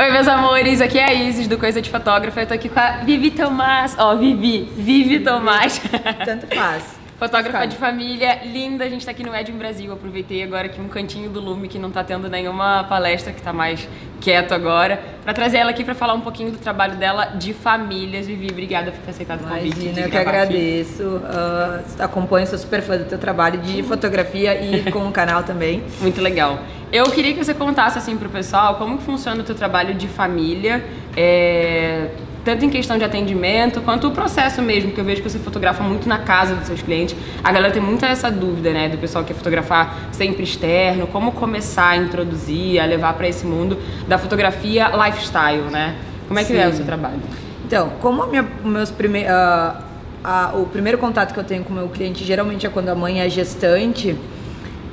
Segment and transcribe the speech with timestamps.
[0.00, 2.40] Oi, meus amores, aqui é a Isis do Coisa de Fotógrafa.
[2.40, 3.94] Eu tô aqui com a Vivi Tomás.
[3.98, 5.78] Ó, oh, Vivi, Vivi Tomás.
[6.24, 6.99] Tanto faz.
[7.20, 8.82] Fotógrafa de família, linda.
[8.82, 9.92] A gente tá aqui no Edium Brasil.
[9.92, 13.52] Aproveitei agora aqui um cantinho do Lume que não tá tendo nenhuma palestra, que tá
[13.52, 13.86] mais
[14.22, 18.26] quieto agora, para trazer ela aqui para falar um pouquinho do trabalho dela de famílias.
[18.26, 19.80] Vivi, obrigada por ter aceitado o convite.
[19.80, 21.02] Imagina, eu que agradeço.
[21.02, 25.82] Uh, acompanho, sou super fã do teu trabalho de fotografia e com o canal também.
[26.00, 26.58] Muito legal.
[26.90, 30.08] Eu queria que você contasse assim pro pessoal como que funciona o teu trabalho de
[30.08, 30.82] família.
[31.14, 32.08] É
[32.44, 35.82] tanto em questão de atendimento quanto o processo mesmo, que eu vejo que você fotografa
[35.82, 37.14] muito na casa dos seus clientes.
[37.42, 41.32] A galera tem muita essa dúvida, né, do pessoal que quer fotografar sempre externo, como
[41.32, 45.96] começar a introduzir, a levar para esse mundo da fotografia lifestyle, né?
[46.26, 46.58] Como é que Sim.
[46.58, 47.20] é o seu trabalho?
[47.66, 51.76] Então, como minha, meus primeiros, uh, uh, o primeiro contato que eu tenho com o
[51.76, 54.16] meu cliente geralmente é quando a mãe é gestante,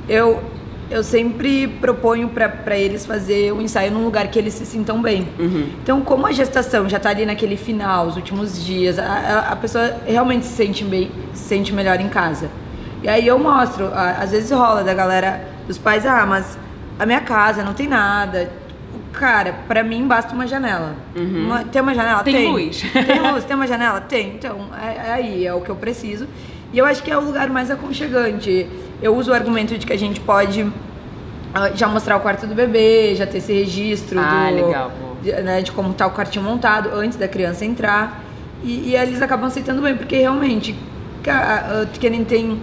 [0.07, 0.41] eu
[0.89, 5.01] eu sempre proponho para eles fazer o um ensaio num lugar que eles se sintam
[5.01, 5.27] bem.
[5.37, 5.69] Uhum.
[5.83, 9.97] Então, como a gestação já está ali naquele final, os últimos dias, a, a, pessoa
[10.05, 12.49] realmente se sente, bem, se sente melhor em casa.
[13.03, 16.57] E aí eu mostro, às vezes rola da galera, dos pais, ah, mas
[16.97, 18.49] a minha casa não tem nada.
[19.11, 20.95] Cara, para mim basta uma janela.
[21.15, 21.45] Uhum.
[21.45, 22.23] Uma, tem uma janela?
[22.23, 22.81] Tem, tem luz.
[22.81, 23.99] Tem luz, tem uma janela?
[24.01, 24.35] Tem.
[24.35, 26.27] Então, é, é aí, é o que eu preciso.
[26.73, 28.67] E eu acho que é o lugar mais aconchegante.
[29.01, 30.65] Eu uso o argumento de que a gente pode
[31.53, 34.91] ah, já mostrar o quarto do bebê, já ter esse registro ah, do, legal.
[35.21, 38.23] De, né, de como tá o quartinho montado antes da criança entrar.
[38.63, 40.75] E, e eles acabam aceitando bem, porque realmente,
[41.99, 42.59] que nem tem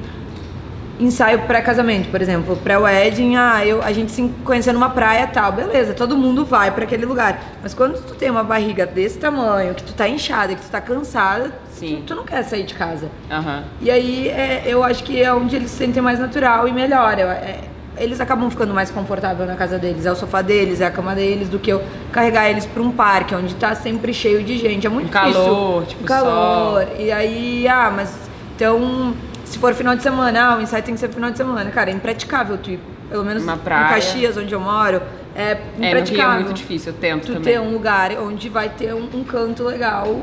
[0.99, 5.93] ensaio pré-casamento, por exemplo, pré-wedding, ah, eu, a gente se conhecer numa praia tal, beleza,
[5.93, 7.41] todo mundo vai para aquele lugar.
[7.63, 10.81] Mas quando tu tem uma barriga desse tamanho, que tu tá inchada, que tu tá
[10.81, 13.09] cansada, tu, tu, não quer sair de casa.
[13.31, 13.63] Uhum.
[13.81, 17.19] E aí é, eu acho que é onde eles se sentem mais natural e melhor.
[17.19, 17.61] É,
[17.97, 21.15] eles acabam ficando mais confortável na casa deles, é o sofá deles, é a cama
[21.15, 24.87] deles, do que eu carregar eles para um parque onde tá sempre cheio de gente.
[24.87, 25.43] É muito um difícil.
[25.43, 26.85] Calor, tipo calor.
[26.85, 26.97] Sol.
[26.99, 28.17] E aí, ah, mas
[28.57, 29.15] então
[29.45, 31.71] se for final de semana, ah, o ensaio tem que ser final de semana.
[31.71, 32.81] Cara, é impraticável tu ir,
[33.11, 33.87] pelo menos Uma praia.
[33.87, 35.03] em Caxias, onde eu moro,
[35.35, 36.33] é impraticável.
[36.33, 37.55] É, é muito difícil, eu tento tu também.
[37.55, 40.21] ter um lugar onde vai ter um, um canto legal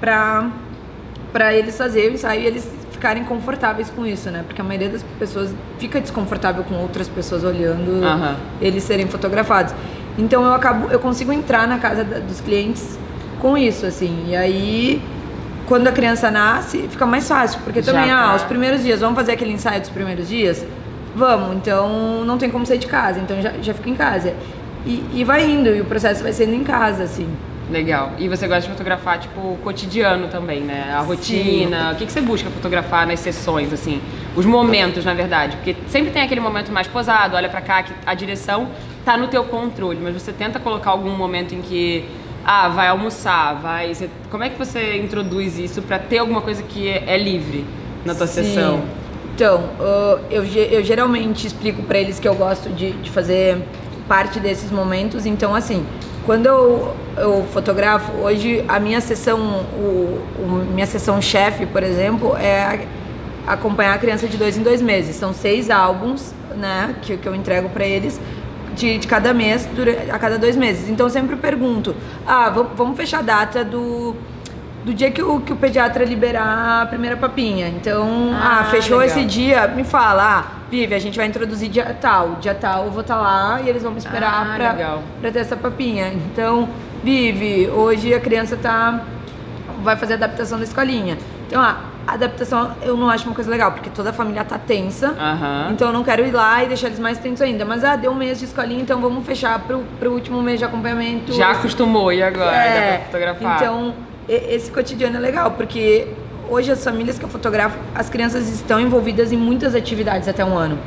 [0.00, 0.50] pra,
[1.32, 4.44] pra eles fazer o ensaio e eles ficarem confortáveis com isso, né?
[4.46, 8.36] Porque a maioria das pessoas fica desconfortável com outras pessoas olhando uhum.
[8.60, 9.72] eles serem fotografados.
[10.18, 12.98] Então eu acabo, eu consigo entrar na casa da, dos clientes
[13.40, 14.24] com isso, assim.
[14.26, 15.00] E aí,
[15.68, 18.32] quando a criança nasce, fica mais fácil, porque Já também, tá.
[18.32, 20.64] ah, os primeiros dias, vamos fazer aquele ensaio dos primeiros dias?
[21.14, 24.34] Vamos, então não tem como sair de casa, então já, já fica em casa.
[24.86, 27.28] E, e vai indo, e o processo vai sendo em casa, assim.
[27.70, 28.12] Legal.
[28.18, 30.90] E você gosta de fotografar, tipo, o cotidiano também, né?
[30.94, 31.88] A rotina.
[31.88, 31.92] Sim.
[31.92, 34.00] O que, que você busca fotografar nas sessões, assim?
[34.34, 35.56] Os momentos, na verdade.
[35.56, 38.68] Porque sempre tem aquele momento mais posado, olha para cá, que a direção
[39.04, 42.08] tá no teu controle, mas você tenta colocar algum momento em que
[42.50, 43.92] ah, vai almoçar, vai.
[44.30, 47.66] Como é que você introduz isso para ter alguma coisa que é, é livre
[48.06, 48.42] na tua Sim.
[48.42, 48.80] sessão?
[49.34, 49.68] Então,
[50.30, 53.58] eu, eu geralmente explico para eles que eu gosto de, de fazer
[54.08, 55.26] parte desses momentos.
[55.26, 55.84] Então, assim,
[56.24, 59.38] quando eu, eu fotografo, hoje a minha sessão,
[59.74, 62.86] o, o minha sessão chefe, por exemplo, é
[63.46, 65.16] acompanhar a criança de dois em dois meses.
[65.16, 68.18] São seis álbuns, né, que, que eu entrego para eles
[68.78, 69.68] de, de, cada mês,
[70.10, 70.88] a cada dois meses.
[70.88, 71.94] Então eu sempre pergunto,
[72.26, 74.14] ah, vamos fechar a data do,
[74.84, 77.68] do dia que o, que o pediatra liberar a primeira papinha.
[77.68, 79.16] Então, ah, ah fechou legal.
[79.16, 82.36] esse dia, me fala, ah, Vive, a gente vai introduzir dia tal.
[82.40, 85.30] Dia tal eu vou estar tá lá e eles vão me esperar ah, pra, pra
[85.30, 86.12] ter essa papinha.
[86.12, 86.68] Então,
[87.02, 89.02] Vive, hoje a criança tá.
[89.82, 91.16] vai fazer a adaptação da escolinha.
[91.46, 91.76] Então, a
[92.12, 95.08] adaptação eu não acho uma coisa legal, porque toda a família tá tensa.
[95.08, 95.72] Uhum.
[95.72, 97.64] Então eu não quero ir lá e deixar eles mais tensos ainda.
[97.64, 100.64] Mas ah, deu um mês de escolinha, então vamos fechar pro, pro último mês de
[100.64, 101.32] acompanhamento.
[101.32, 102.56] Já acostumou, e agora?
[102.56, 103.56] É, Dá pra fotografar?
[103.56, 103.94] Então,
[104.28, 106.08] esse cotidiano é legal, porque
[106.48, 110.56] hoje as famílias que eu fotografo, as crianças estão envolvidas em muitas atividades até um
[110.56, 110.78] ano.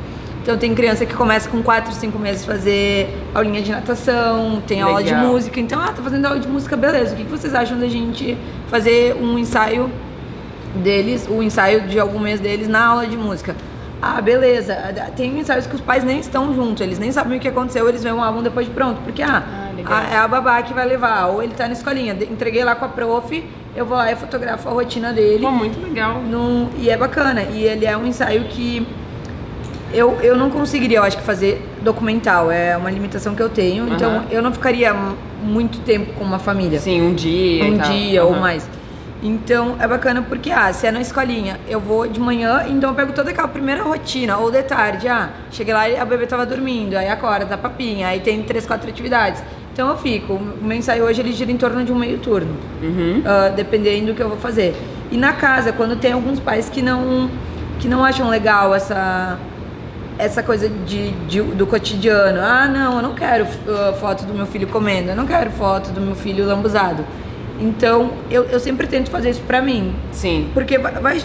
[0.42, 5.02] Então tem criança que começa com 4, 5 meses fazer aulinha de natação, tem aula
[5.02, 5.60] de música.
[5.60, 7.14] Então, ah, tá fazendo aula de música, beleza.
[7.14, 8.36] O que vocês acham da gente
[8.68, 9.88] fazer um ensaio
[10.74, 13.54] deles, o ensaio de algum mês deles na aula de música?
[14.00, 14.76] Ah, beleza.
[15.16, 18.02] Tem ensaios que os pais nem estão juntos, eles nem sabem o que aconteceu, eles
[18.02, 19.00] veem um álbum depois de pronto.
[19.04, 19.44] Porque, ah,
[19.86, 22.16] ah a, é a babá que vai levar, ou ele tá na escolinha.
[22.20, 23.44] Entreguei lá com a prof,
[23.76, 25.44] eu vou lá e fotografo a rotina dele.
[25.44, 26.20] Pô, muito legal.
[26.78, 27.42] E é bacana.
[27.42, 28.84] E ele é um ensaio que
[29.94, 32.50] eu, eu não conseguiria, eu acho que fazer documental.
[32.50, 33.84] É uma limitação que eu tenho.
[33.84, 33.94] Uhum.
[33.94, 34.92] Então eu não ficaria
[35.42, 36.80] muito tempo com uma família.
[36.80, 37.64] Sim, um dia.
[37.64, 38.34] Um dia uhum.
[38.34, 38.68] ou mais.
[39.22, 42.96] Então é bacana porque, ah, se é na escolinha, eu vou de manhã, então eu
[42.96, 46.44] pego toda aquela primeira rotina, ou de tarde, ah, cheguei lá e a bebê tava
[46.44, 49.40] dormindo, aí acorda, dá papinha, aí tem três, quatro atividades.
[49.72, 50.34] Então eu fico.
[50.34, 53.22] O meu ensaio hoje ele gira em torno de um meio turno, Uhum.
[53.24, 54.74] ah, dependendo do que eu vou fazer.
[55.10, 57.30] E na casa, quando tem alguns pais que não
[57.78, 59.38] que não acham legal essa
[60.18, 62.40] essa coisa de, de- do cotidiano.
[62.40, 65.90] Ah, não, eu não quero ah, foto do meu filho comendo, eu não quero foto
[65.90, 67.04] do meu filho lambuzado.
[67.62, 70.50] Então eu, eu sempre tento fazer isso pra mim, Sim.
[70.52, 71.22] porque vai, vai-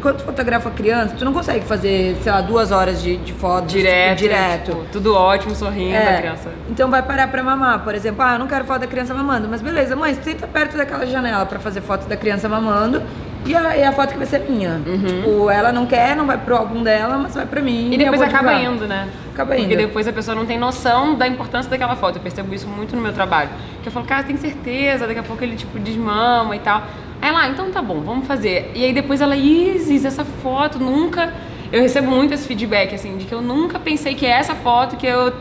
[0.00, 3.66] quando tu fotografa criança, tu não consegue fazer, sei lá, duas horas de, de foto
[3.66, 4.18] Direto.
[4.18, 4.70] direto.
[4.72, 6.48] tipo, tudo ótimo, sorrindo É, a criança.
[6.70, 9.46] Então vai parar pra mamar, por exemplo, ah, eu não quero foto da criança mamando,
[9.48, 13.00] mas beleza, mãe, senta perto daquela janela pra fazer foto da criança mamando
[13.44, 14.80] e a, e a foto que vai ser minha.
[14.84, 17.86] Tipo, ela não quer, não vai pro álbum dela, mas vai pra mim.
[17.86, 17.92] Uhum.
[17.92, 18.74] E depois acaba divulgar.
[18.74, 19.08] indo, né?
[19.32, 19.76] Acaba Porque indo.
[19.76, 22.16] depois a pessoa não tem noção da importância daquela foto.
[22.16, 23.50] Eu percebo isso muito no meu trabalho.
[23.82, 26.82] Que eu falo, cara, tem certeza, daqui a pouco ele tipo desmama e tal.
[27.20, 28.72] Aí ela, ah, então tá bom, vamos fazer.
[28.74, 31.32] E aí depois ela, Isis, essa foto nunca.
[31.72, 34.96] Eu recebo muito esse feedback, assim, de que eu nunca pensei que é essa foto
[34.96, 35.32] que eu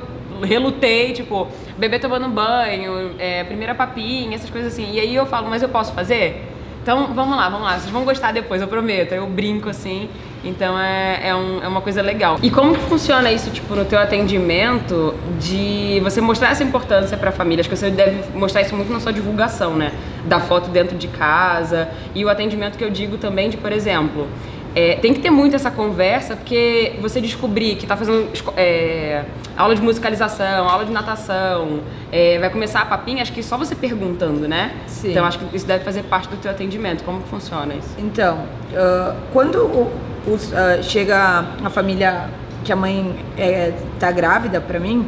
[0.42, 4.92] relutei, tipo, bebê tomando banho, é, primeira papinha, essas coisas assim.
[4.94, 6.50] E aí eu falo, mas eu posso fazer?
[6.81, 7.77] Então, vamos lá, vamos lá.
[7.77, 9.11] Vocês vão gostar depois, eu prometo.
[9.13, 10.09] Eu brinco assim.
[10.43, 12.39] Então é, é, um- é uma coisa legal.
[12.41, 17.61] E como funciona isso, tipo, no teu atendimento de você mostrar essa importância pra família?
[17.61, 19.91] Acho que você deve mostrar isso muito na sua divulgação, né?
[20.25, 21.89] Da foto dentro de casa.
[22.15, 24.27] E o atendimento que eu digo também de, por exemplo,
[24.75, 29.23] é, tem que ter muito essa conversa, porque você descobrir que tá fazendo é,
[29.57, 31.81] aula de musicalização, aula de natação,
[32.12, 34.71] é, vai começar a papinha, acho que só você perguntando, né?
[34.88, 35.12] Sim.
[35.12, 37.03] Então acho que isso deve fazer parte do teu atendimento.
[37.03, 37.89] Como que funciona isso?
[37.97, 38.45] Então,
[38.75, 39.91] ah, quando o-
[40.27, 42.29] os, ah, chega a família
[42.63, 45.06] que a mãe é, tá grávida pra mim,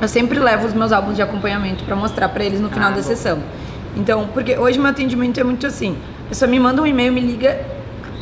[0.00, 2.90] eu sempre levo os meus álbuns de acompanhamento pra mostrar pra eles no final Ah,
[2.90, 3.02] da bom.
[3.02, 3.38] sessão.
[3.96, 5.96] Então, porque hoje meu atendimento é muito assim,
[6.26, 7.58] a pessoa me manda um e-mail, me liga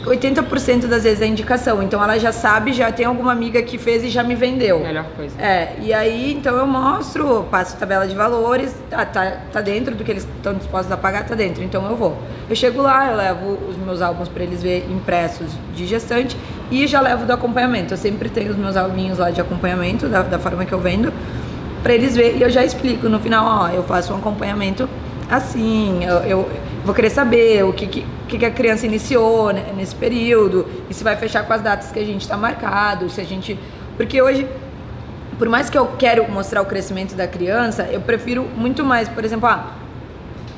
[0.04, 1.82] 80% das vezes é indicação.
[1.82, 4.80] Então ela já sabe, já tem alguma amiga que fez e já me vendeu.
[4.80, 5.40] Melhor coisa.
[5.40, 10.04] É, e aí então eu mostro, passo tabela de valores, tá, tá, tá dentro do
[10.04, 12.16] que eles estão dispostos a pagar, tá dentro, então eu vou.
[12.48, 16.36] Eu chego lá, eu levo os meus álbuns para eles ver impressos de gestante
[16.70, 17.94] e já levo do acompanhamento.
[17.94, 21.12] Eu sempre tenho os meus albinhos lá de acompanhamento, da, da forma que eu vendo,
[21.82, 24.88] para eles ver e eu já explico no final, ó, eu faço um acompanhamento
[25.30, 26.50] assim, eu, eu
[26.84, 31.04] vou querer saber o que, que, que a criança iniciou né, nesse período, e se
[31.04, 33.58] vai fechar com as datas que a gente está marcado, se a gente.
[33.96, 34.46] Porque hoje,
[35.38, 39.24] por mais que eu quero mostrar o crescimento da criança, eu prefiro muito mais, por
[39.24, 39.74] exemplo, ah,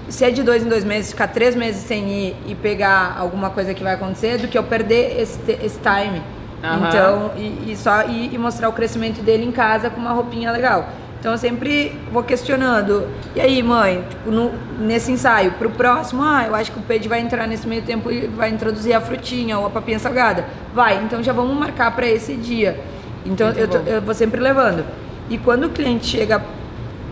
[0.09, 3.51] se é de dois em dois meses, ficar três meses sem ir e pegar alguma
[3.51, 6.23] coisa que vai acontecer, do que eu perder esse, esse time.
[6.63, 6.89] Aham.
[6.89, 10.53] Então, e, e só ir e mostrar o crescimento dele em casa com uma roupinha
[10.53, 10.89] legal.
[11.23, 13.07] Então eu sempre vou questionando.
[13.37, 17.09] E aí, mãe, tipo, no- nesse ensaio, pro próximo, ah, eu acho que o Pedro
[17.09, 20.45] vai entrar nesse meio tempo e vai introduzir a frutinha ou a papinha salgada.
[20.75, 22.77] Vai, então já vamos marcar para esse dia.
[23.25, 24.85] Então eu, tô- eu vou sempre levando.
[25.31, 26.43] E quando o cliente chega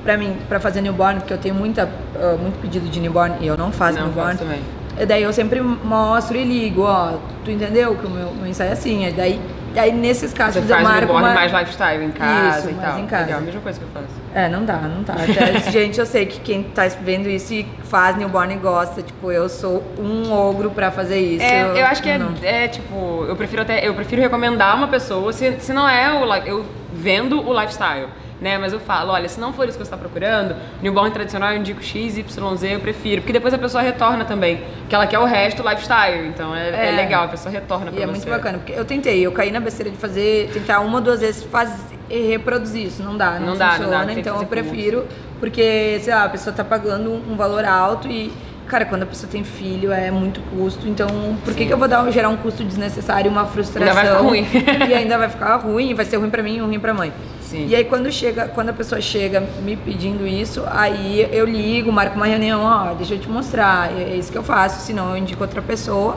[0.02, 1.88] pra mim pra fazer newborn, porque eu tenho muita,
[2.20, 4.32] ah, muito pedido de newborn e eu não faço Não newborn.
[4.32, 4.60] faço também.
[5.06, 7.12] Daí eu sempre mostro e ligo, ó,
[7.44, 9.06] tu entendeu que o meu, meu ensaio é assim.
[9.06, 9.40] E daí,
[9.74, 11.34] daí nesses casos Você eu marco uma...
[11.34, 12.98] mais lifestyle em casa Isso, e tal.
[12.98, 13.24] em casa.
[13.24, 14.20] Legal, a mesma coisa que eu faço.
[14.34, 15.14] É, não dá, não dá.
[15.14, 19.30] Até, gente, eu sei que quem tá vendo isso e faz newborn e gosta, tipo,
[19.30, 21.44] eu sou um ogro pra fazer isso.
[21.44, 22.34] É, eu acho que é, não.
[22.42, 26.34] é, tipo, eu prefiro até, eu prefiro recomendar uma pessoa, se, se não é o,
[26.46, 28.08] eu vendo o lifestyle,
[28.40, 31.52] né, mas eu falo, olha, se não for isso que você está procurando, newborn tradicional
[31.52, 35.06] eu indico X, Y, Z, eu prefiro, porque depois a pessoa retorna também, que ela
[35.06, 36.96] quer o resto lifestyle, então é, é É.
[36.96, 38.12] legal, a pessoa retorna pra E é você.
[38.12, 41.20] muito bacana, porque eu tentei, eu caí na besteira de fazer, tentar uma ou duas
[41.20, 41.74] vezes fazer,
[42.08, 45.06] reproduzir isso, não dá, não, Não dá, não funciona, dá, então eu prefiro,
[45.38, 48.32] porque, sei lá, a pessoa tá pagando um valor alto e,
[48.66, 51.08] cara, quando a pessoa tem filho é muito custo, então
[51.44, 53.88] por que, que eu vou dar, gerar um custo desnecessário, uma frustração?
[53.88, 54.46] Ainda vai ficar ruim.
[54.90, 57.12] e ainda vai ficar ruim, vai ser ruim pra mim e ruim pra mãe.
[57.50, 57.66] Sim.
[57.68, 62.14] E aí quando chega, quando a pessoa chega me pedindo isso, aí eu ligo, marco
[62.16, 65.16] uma reunião, ó, deixa eu te mostrar, é é isso que eu faço, senão eu
[65.16, 66.16] indico outra pessoa.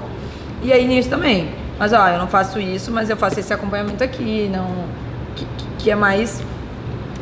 [0.62, 1.50] E aí nisso também.
[1.80, 4.68] Mas ó, eu não faço isso, mas eu faço esse acompanhamento aqui, não
[5.36, 5.46] que,
[5.80, 6.42] que- é mais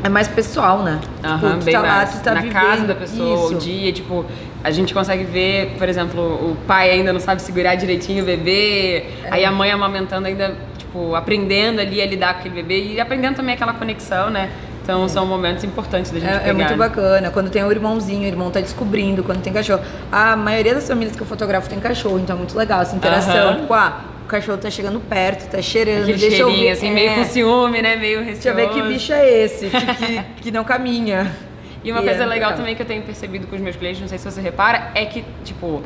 [0.03, 0.99] é mais pessoal, né?
[1.23, 2.11] Aham, tu bem tá lá, mais.
[2.11, 3.55] tu tá Na vivendo casa da pessoa, isso.
[3.55, 4.25] o dia, tipo,
[4.63, 9.05] a gente consegue ver, por exemplo, o pai ainda não sabe segurar direitinho o bebê,
[9.23, 9.27] É.
[9.29, 10.55] aí a mãe amamentando ainda,
[10.91, 14.49] tipo, aprendendo ali a lidar com aquele bebê e aprendendo também aquela conexão, né?
[14.83, 16.49] Então são momentos importantes da gente É, pegar.
[16.49, 16.75] é muito né?
[16.75, 17.29] bacana.
[17.29, 19.81] Quando tem o irmãozinho, o irmão tá descobrindo, quando tem cachorro.
[20.11, 23.49] A maioria das famílias que eu fotografo tem cachorro, então é muito legal essa interação.
[23.49, 23.59] Aham.
[23.61, 26.71] Tipo, ah, o cachorro tá chegando perto, tá cheirando, Aquele deixa eu cheirinho, ver.
[26.71, 27.95] assim, é, meio com ciúme, né?
[27.95, 28.41] Meio receoso.
[28.41, 31.31] Deixa eu ver que bicho é esse, que, que, que não caminha.
[31.83, 32.53] E uma E coisa é legal legal.
[32.53, 35.03] também que eu tenho percebido com os meus clientes, não sei se você repara, é
[35.03, 35.81] que, tipo,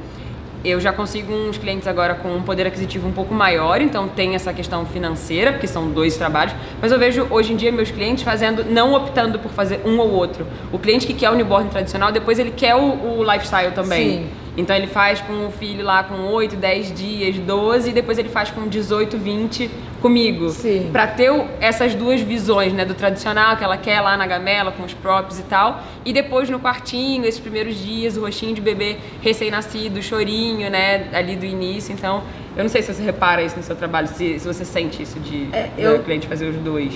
[0.65, 4.35] eu já consigo uns clientes agora com um poder aquisitivo um pouco maior, então tem
[4.35, 8.23] essa questão financeira, porque são dois trabalhos, mas eu vejo hoje em dia meus clientes
[8.23, 10.47] fazendo, não optando por fazer um ou outro.
[10.71, 14.23] O cliente que quer o newborn tradicional, depois ele quer o, o lifestyle também.
[14.23, 14.29] Sim.
[14.57, 18.29] Então ele faz com o filho lá com 8, 10 dias, 12, e depois ele
[18.29, 19.69] faz com 18, 20
[20.05, 20.49] comigo.
[20.49, 20.89] Sim.
[20.91, 22.85] Pra ter essas duas visões, né?
[22.85, 25.81] Do tradicional que ela quer lá na gamela, com os props e tal.
[26.05, 31.09] E depois no quartinho, esses primeiros dias, o rostinho de bebê recém-nascido, o chorinho, né?
[31.11, 31.91] Ali do início.
[31.91, 32.23] Então,
[32.55, 35.19] eu não sei se você repara isso no seu trabalho, se, se você sente isso
[35.19, 36.03] de é, eu...
[36.03, 36.93] cliente fazer os dois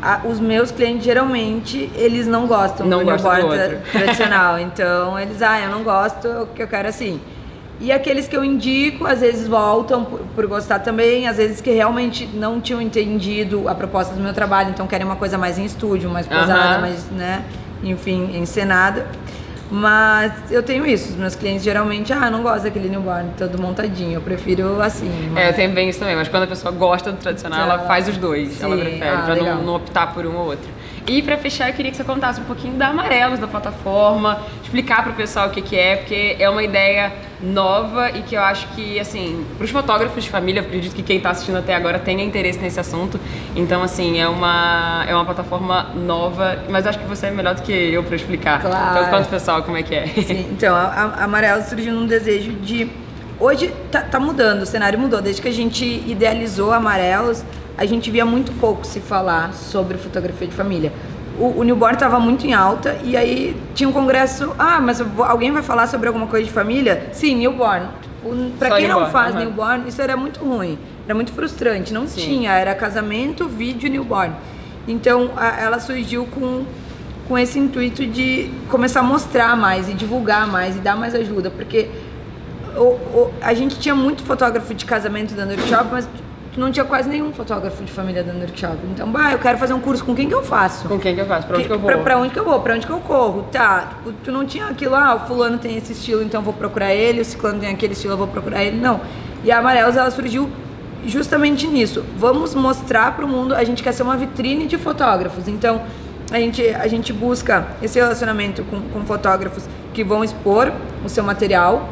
[0.00, 4.58] a, os meus clientes geralmente eles não gostam não do do tradicional.
[4.60, 7.20] então eles, ah, eu não gosto, o que eu quero assim.
[7.80, 11.70] E aqueles que eu indico, às vezes voltam por, por, gostar também, às vezes que
[11.70, 15.64] realmente não tinham entendido a proposta do meu trabalho, então querem uma coisa mais em
[15.64, 17.44] estúdio, mais posada, mais, né,
[17.84, 19.06] enfim, encenada.
[19.70, 24.14] Mas eu tenho isso, os meus clientes geralmente, ah, não gosto daquele newborn todo montadinho,
[24.14, 25.28] eu prefiro assim.
[25.30, 25.44] Mas...
[25.44, 28.08] É, eu tenho bem isso também, mas quando a pessoa gosta do tradicional, ela faz
[28.08, 28.64] os dois, Sim.
[28.64, 30.68] ela prefere, ah, pra não, não, optar por um ou outro.
[31.08, 35.02] E para fechar, eu queria que você contasse um pouquinho da Amarelos, da plataforma, explicar
[35.02, 37.10] para o pessoal o que, que é, porque é uma ideia
[37.40, 41.02] nova e que eu acho que, assim, para os fotógrafos de família, eu acredito que
[41.02, 43.18] quem está assistindo até agora tenha interesse nesse assunto.
[43.56, 47.62] Então, assim, é uma, é uma plataforma nova, mas acho que você é melhor do
[47.62, 48.60] que eu para explicar.
[48.60, 48.98] Claro.
[48.98, 50.06] Então, conta o pessoal como é que é.
[50.08, 52.86] Sim, então, a, a Amarelos surgiu num desejo de.
[53.40, 55.22] Hoje tá, tá mudando, o cenário mudou.
[55.22, 57.42] Desde que a gente idealizou Amarelos,
[57.78, 60.92] a gente via muito pouco se falar sobre fotografia de família.
[61.38, 64.52] O, o newborn estava muito em alta e aí tinha um congresso.
[64.58, 67.08] Ah, mas alguém vai falar sobre alguma coisa de família?
[67.12, 67.86] Sim, newborn.
[68.58, 69.40] Para quem newborn, não faz uhum.
[69.42, 71.94] newborn, isso era muito ruim, era muito frustrante.
[71.94, 72.20] Não Sim.
[72.20, 74.34] tinha, era casamento, vídeo, newborn.
[74.88, 76.64] Então a, ela surgiu com,
[77.28, 81.48] com esse intuito de começar a mostrar mais e divulgar mais e dar mais ajuda,
[81.48, 81.88] porque
[82.76, 86.08] o, o, a gente tinha muito fotógrafo de casamento dando workshop, mas
[86.58, 88.76] não tinha quase nenhum fotógrafo de família dando workshop.
[88.92, 90.88] Então, bah, eu quero fazer um curso, com quem que eu faço?
[90.88, 91.46] Com quem que eu faço?
[91.46, 91.90] Pra onde que, que eu vou?
[91.90, 92.60] Pra, pra, onde que eu vou?
[92.60, 93.44] Pra onde que eu corro?
[93.52, 96.94] Tá, tipo, tu não tinha aquilo, ah, o fulano tem esse estilo, então vou procurar
[96.94, 98.76] ele, o ciclano tem aquele estilo, eu vou procurar ele.
[98.76, 99.00] Não.
[99.44, 100.50] E a Amarelos, ela surgiu
[101.06, 102.04] justamente nisso.
[102.16, 105.46] Vamos mostrar pro mundo, a gente quer ser uma vitrine de fotógrafos.
[105.48, 105.82] Então,
[106.30, 110.72] a gente, a gente busca esse relacionamento com, com fotógrafos que vão expor
[111.04, 111.88] o seu material.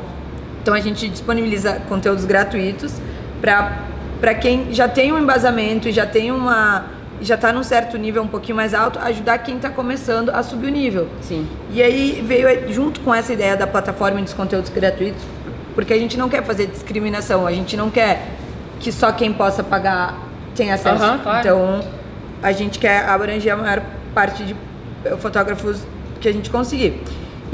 [0.61, 2.94] Então, a gente disponibiliza conteúdos gratuitos
[3.40, 6.87] para para quem já tem um embasamento e já tem uma
[7.20, 10.66] já está num certo nível um pouquinho mais alto, ajudar quem está começando a subir
[10.66, 11.08] o nível.
[11.23, 11.49] Sim.
[11.70, 15.23] E aí veio junto com essa ideia da plataforma dos conteúdos gratuitos,
[15.75, 18.23] porque a gente não quer fazer discriminação, a gente não quer
[18.80, 20.18] que só quem possa pagar
[20.54, 21.02] tenha acesso.
[21.02, 21.40] Uhum, claro.
[21.40, 21.80] Então
[22.42, 23.82] a gente quer abranger a maior
[24.14, 24.54] parte de
[25.18, 25.80] fotógrafos
[26.20, 27.00] que a gente conseguir.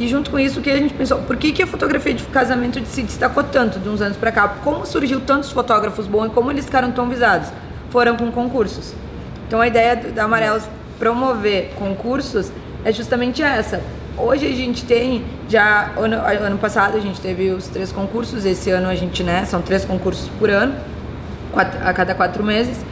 [0.02, 1.18] E junto com isso, o que a gente pensou?
[1.18, 4.48] Por que, que a fotografia de casamento se destacou tanto de uns anos para cá?
[4.48, 7.50] Como surgiu tantos fotógrafos bons e como eles ficaram tão visados?
[7.88, 8.94] Foram com concursos.
[9.46, 10.64] Então a ideia da Amarelos
[10.98, 12.50] promover concursos
[12.84, 13.80] é justamente essa.
[14.18, 18.70] Hoje a gente tem, já ano, ano passado a gente teve os três concursos, esse
[18.70, 20.74] ano a gente, né, são três concursos por ano,
[21.52, 22.84] quatro, a cada quatro meses.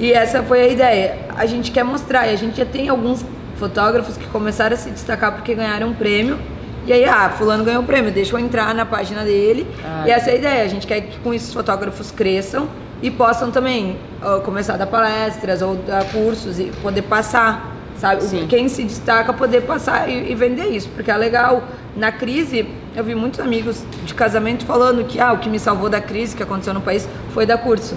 [0.00, 1.18] E essa foi a ideia.
[1.36, 3.22] A gente quer mostrar, e a gente já tem alguns
[3.56, 6.53] fotógrafos que começaram a se destacar porque ganharam um prêmio.
[6.86, 9.66] E aí, ah, fulano ganhou o prêmio, deixa eu entrar na página dele.
[9.84, 12.68] Ah, e essa é a ideia, a gente quer que com isso os fotógrafos cresçam
[13.02, 18.22] e possam também uh, começar a dar palestras ou dar cursos e poder passar, sabe?
[18.22, 18.46] Sim.
[18.48, 21.64] Quem se destaca poder passar e, e, vender isso, porque é legal.
[21.96, 25.88] Na crise, eu vi muitos amigos de casamento falando que ah, o que me salvou
[25.88, 27.96] da crise que aconteceu no país foi dar curso.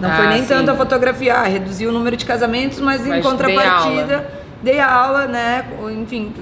[0.00, 0.48] Não ah, foi nem sim.
[0.48, 4.26] tanto a fotografia, ah, reduziu o número de casamentos, mas, mas em contrapartida
[4.62, 5.64] dei aula, né?
[5.92, 6.32] Enfim,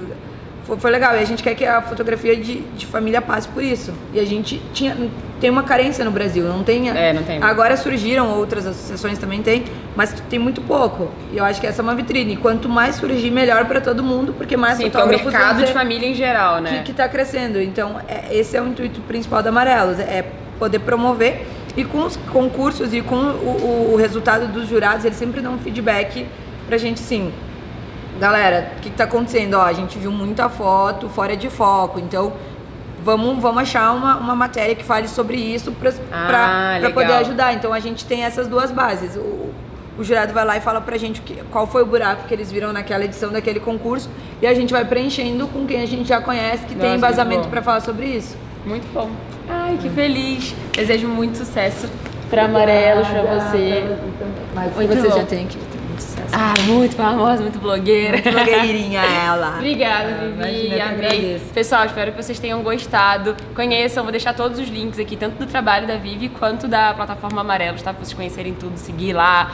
[0.65, 1.15] foi, foi, legal.
[1.15, 3.93] E a gente quer que a fotografia de, de família passe por isso.
[4.13, 4.97] E a gente tinha,
[5.39, 6.89] tem uma carência no Brasil, não tem.
[6.89, 7.41] É, não tem.
[7.41, 9.63] Agora surgiram outras associações também tem,
[9.95, 11.09] mas tem muito pouco.
[11.31, 12.33] E eu acho que essa é uma vitrine.
[12.33, 15.25] E quanto mais surgir, melhor para todo mundo, porque mais Sim, fotógrafos.
[15.25, 16.81] É o mercado de família em geral, né?
[16.83, 17.61] Que, está crescendo.
[17.61, 20.25] Então, é, esse é o intuito principal da Amarelos, é
[20.57, 21.45] poder promover.
[21.77, 25.59] E com os concursos e com o, o resultado dos jurados, eles sempre dão um
[25.59, 26.25] feedback
[26.67, 27.31] pra gente, sim
[28.19, 29.55] galera, o que, está acontecendo?
[29.55, 32.33] Ó, a gente viu muita foto fora de foco, então
[33.03, 37.53] vamos, vamos achar uma, uma matéria que fale sobre isso para ah, poder ajudar.
[37.53, 39.15] Então a gente tem essas duas bases.
[39.15, 39.53] O,
[39.97, 42.51] o jurado vai lá e fala pra gente que, qual foi o buraco que eles
[42.51, 44.09] viram naquela edição daquele concurso
[44.41, 47.47] e a gente vai preenchendo com quem a gente já conhece, que Nossa, tem embasamento
[47.47, 48.35] para falar sobre isso.
[48.65, 49.09] Muito bom.
[49.47, 50.55] Ai, que feliz.
[50.73, 51.87] Desejo muito sucesso
[52.29, 53.97] para Amarelos, para você.
[54.53, 55.15] Mas muito você bom.
[55.17, 55.57] já tem que.
[56.37, 58.17] Ah, muito famosa, muito blogueira.
[58.17, 59.53] Muito blogueirinha ela.
[59.55, 60.67] Obrigada, Ah, Vivi.
[60.67, 61.41] imagina, Amei.
[61.53, 63.37] Pessoal, espero que vocês tenham gostado.
[63.55, 67.39] Conheçam, vou deixar todos os links aqui, tanto do trabalho da Vivi quanto da plataforma
[67.39, 67.93] Amarelos, tá?
[67.93, 69.49] Pra vocês conhecerem tudo, seguir lá.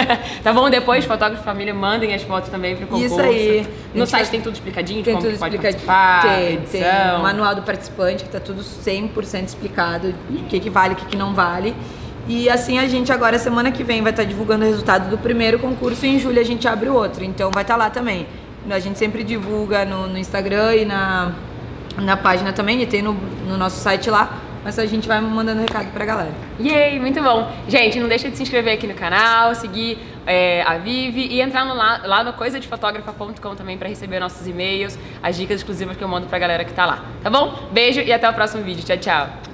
[0.44, 0.68] tá bom?
[0.68, 3.06] Depois, fotógrafo família, mandem as fotos também pro concurso.
[3.14, 3.66] Isso aí.
[3.94, 5.86] No site tem tudo explicadinho, Tem tudo explicadinho.
[6.22, 6.82] Tem, tem
[7.18, 11.06] o manual do participante, que tá tudo 100% explicado, o que, que vale, o que,
[11.06, 11.74] que não vale.
[12.28, 15.58] E assim a gente agora, semana que vem, vai estar divulgando o resultado do primeiro
[15.58, 17.24] concurso e em julho a gente abre o outro.
[17.24, 18.26] Então vai estar lá também.
[18.68, 21.32] A gente sempre divulga no, no Instagram e na,
[21.98, 23.12] na página também, e tem no,
[23.46, 24.40] no nosso site lá.
[24.64, 26.32] Mas a gente vai mandando recado pra galera.
[26.58, 27.48] Yay, muito bom.
[27.68, 31.64] Gente, não deixa de se inscrever aqui no canal, seguir é, a Vivi e entrar
[31.64, 36.26] no, lá, no coisadefotografa.com também pra receber nossos e-mails, as dicas exclusivas que eu mando
[36.26, 37.04] pra galera que tá lá.
[37.22, 37.68] Tá bom?
[37.70, 38.84] Beijo e até o próximo vídeo.
[38.84, 39.45] Tchau, tchau.